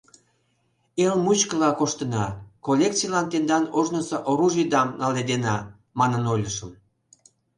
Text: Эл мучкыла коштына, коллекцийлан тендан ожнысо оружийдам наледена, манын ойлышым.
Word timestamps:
Эл 1.03 1.15
мучкыла 1.25 1.69
коштына, 1.79 2.25
коллекцийлан 2.65 3.25
тендан 3.31 3.63
ожнысо 3.77 4.17
оружийдам 4.29 4.87
наледена, 5.01 5.57
манын 5.99 6.23
ойлышым. 6.33 6.71